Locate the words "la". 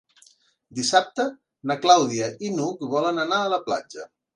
3.57-3.67